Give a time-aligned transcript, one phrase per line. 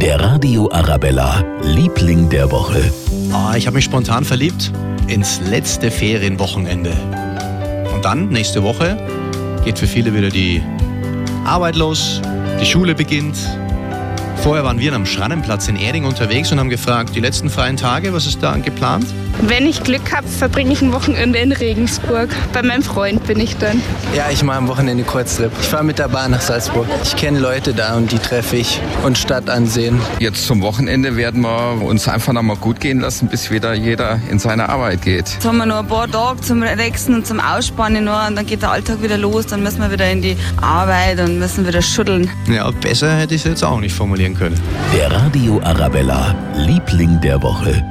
[0.00, 2.90] Der Radio Arabella, Liebling der Woche.
[3.32, 4.72] Ah, ich habe mich spontan verliebt
[5.08, 6.92] ins letzte Ferienwochenende.
[7.92, 8.96] Und dann, nächste Woche,
[9.62, 10.62] geht für viele wieder die
[11.44, 12.22] Arbeit los,
[12.58, 13.36] die Schule beginnt.
[14.36, 18.14] Vorher waren wir am Schrannenplatz in Erding unterwegs und haben gefragt, die letzten freien Tage,
[18.14, 19.04] was ist da geplant?
[19.42, 22.28] Wenn ich Glück habe, verbringe ich ein Wochenende in Regensburg.
[22.52, 23.80] Bei meinem Freund bin ich dann.
[24.14, 25.50] Ja, ich mache am Wochenende Kurztrip.
[25.60, 26.86] Ich fahre mit der Bahn nach Salzburg.
[27.02, 29.98] Ich kenne Leute da und die treffe ich und Stadt ansehen.
[30.18, 34.20] Jetzt zum Wochenende werden wir uns einfach noch mal gut gehen lassen, bis wieder jeder
[34.30, 35.28] in seine Arbeit geht.
[35.30, 38.46] Jetzt haben wir noch ein paar Tage zum Relaxen und zum Ausspannen noch und dann
[38.46, 39.46] geht der Alltag wieder los.
[39.46, 42.30] Dann müssen wir wieder in die Arbeit und müssen wieder schütteln.
[42.48, 44.60] Ja, besser hätte ich es jetzt auch nicht formulieren können.
[44.94, 47.82] Der Radio Arabella, Liebling der Woche.